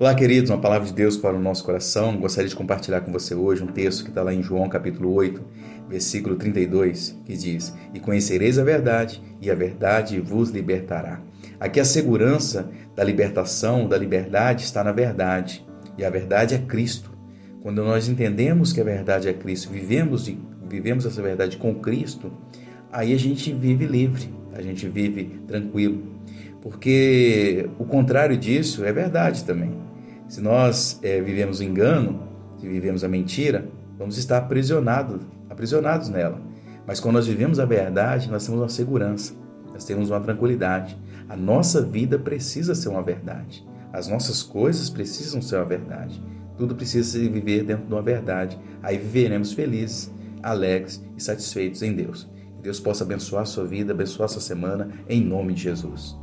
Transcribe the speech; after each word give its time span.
Olá, 0.00 0.14
queridos, 0.14 0.48
uma 0.48 0.58
palavra 0.58 0.88
de 0.88 0.94
Deus 0.94 1.18
para 1.18 1.36
o 1.36 1.38
nosso 1.38 1.62
coração. 1.62 2.16
Gostaria 2.16 2.48
de 2.48 2.56
compartilhar 2.56 3.02
com 3.02 3.12
você 3.12 3.34
hoje 3.34 3.62
um 3.62 3.66
texto 3.66 4.02
que 4.02 4.08
está 4.08 4.22
lá 4.22 4.32
em 4.32 4.42
João 4.42 4.66
capítulo 4.66 5.12
8, 5.12 5.44
versículo 5.90 6.36
32, 6.36 7.20
que 7.26 7.36
diz: 7.36 7.76
E 7.92 8.00
conhecereis 8.00 8.58
a 8.58 8.64
verdade, 8.64 9.22
e 9.42 9.50
a 9.50 9.54
verdade 9.54 10.18
vos 10.18 10.48
libertará. 10.48 11.20
Aqui 11.60 11.78
a 11.78 11.84
segurança 11.84 12.70
da 12.96 13.04
libertação, 13.04 13.86
da 13.86 13.98
liberdade, 13.98 14.64
está 14.64 14.82
na 14.82 14.90
verdade, 14.90 15.66
e 15.98 16.02
a 16.02 16.08
verdade 16.08 16.54
é 16.54 16.58
Cristo. 16.58 17.12
Quando 17.62 17.84
nós 17.84 18.08
entendemos 18.08 18.72
que 18.72 18.80
a 18.80 18.84
verdade 18.84 19.28
é 19.28 19.34
Cristo, 19.34 19.68
vivemos, 19.68 20.34
vivemos 20.66 21.04
essa 21.04 21.20
verdade 21.20 21.58
com 21.58 21.74
Cristo, 21.74 22.32
aí 22.90 23.12
a 23.12 23.18
gente 23.18 23.52
vive 23.52 23.84
livre, 23.84 24.32
a 24.54 24.62
gente 24.62 24.88
vive 24.88 25.42
tranquilo. 25.46 26.02
Porque 26.62 27.68
o 27.78 27.84
contrário 27.84 28.38
disso 28.38 28.82
é 28.82 28.92
verdade 28.94 29.44
também. 29.44 29.89
Se 30.30 30.40
nós 30.40 30.96
é, 31.02 31.20
vivemos 31.20 31.58
o 31.58 31.64
engano, 31.64 32.22
se 32.56 32.68
vivemos 32.68 33.02
a 33.02 33.08
mentira, 33.08 33.68
vamos 33.98 34.16
estar 34.16 34.38
aprisionados, 34.38 35.20
aprisionados 35.50 36.08
nela. 36.08 36.40
Mas 36.86 37.00
quando 37.00 37.16
nós 37.16 37.26
vivemos 37.26 37.58
a 37.58 37.64
verdade, 37.64 38.30
nós 38.30 38.46
temos 38.46 38.60
uma 38.60 38.68
segurança, 38.68 39.34
nós 39.72 39.84
temos 39.84 40.08
uma 40.08 40.20
tranquilidade. 40.20 40.96
A 41.28 41.36
nossa 41.36 41.82
vida 41.82 42.16
precisa 42.16 42.76
ser 42.76 42.90
uma 42.90 43.02
verdade. 43.02 43.66
As 43.92 44.06
nossas 44.06 44.40
coisas 44.40 44.88
precisam 44.88 45.42
ser 45.42 45.56
uma 45.56 45.64
verdade. 45.64 46.22
Tudo 46.56 46.76
precisa 46.76 47.10
se 47.10 47.28
viver 47.28 47.64
dentro 47.64 47.88
de 47.88 47.92
uma 47.92 48.00
verdade. 48.00 48.56
Aí 48.84 48.98
viveremos 48.98 49.52
felizes, 49.52 50.12
alegres 50.44 51.04
e 51.16 51.20
satisfeitos 51.20 51.82
em 51.82 51.92
Deus. 51.92 52.30
Que 52.54 52.62
Deus 52.62 52.78
possa 52.78 53.02
abençoar 53.02 53.42
a 53.42 53.46
sua 53.46 53.66
vida, 53.66 53.92
abençoar 53.92 54.26
a 54.26 54.28
sua 54.28 54.40
semana, 54.40 54.90
em 55.08 55.20
nome 55.24 55.54
de 55.54 55.62
Jesus. 55.62 56.16